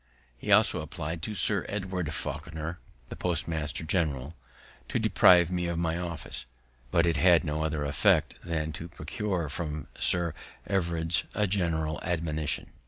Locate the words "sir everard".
1.35-2.11, 9.99-11.17